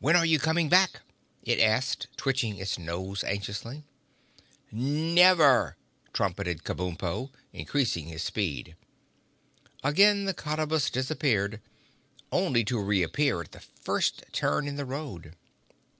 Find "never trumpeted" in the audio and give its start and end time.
4.72-6.64